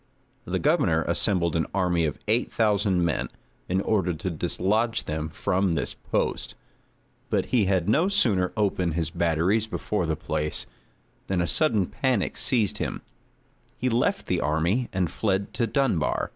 The 0.45 0.57
governor 0.57 1.03
assembled 1.03 1.55
an 1.55 1.67
army 1.75 2.05
of 2.05 2.17
eight 2.27 2.51
thousand 2.51 3.05
men, 3.05 3.29
in 3.69 3.81
order 3.81 4.15
to 4.15 4.31
dislodge 4.31 5.03
them 5.03 5.29
from 5.29 5.75
this 5.75 5.93
post; 5.93 6.55
but 7.29 7.45
he 7.53 7.65
had 7.65 7.87
no 7.87 8.07
sooner 8.07 8.51
opened 8.57 8.95
his 8.95 9.11
batteries 9.11 9.67
before 9.67 10.07
the 10.07 10.15
place, 10.15 10.65
than 11.27 11.39
a 11.39 11.45
sudden 11.45 11.85
panic 11.85 12.35
seized 12.35 12.79
him; 12.79 13.03
he 13.77 13.89
left 13.89 14.25
the 14.25 14.41
army, 14.41 14.89
and 14.91 15.11
fled 15.11 15.53
to 15.53 15.67
Dunbar. 15.67 16.29